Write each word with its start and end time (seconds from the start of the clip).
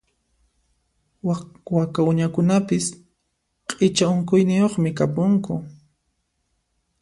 Waka 1.75 1.99
uñakunapis 2.11 2.85
q'icha 3.67 4.05
unquyniyuqmi 4.15 4.89
kapunku. 4.97 5.53